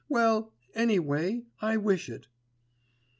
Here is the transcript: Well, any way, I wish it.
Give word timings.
Well, 0.09 0.51
any 0.73 0.97
way, 0.97 1.45
I 1.61 1.77
wish 1.77 2.09
it. 2.09 2.25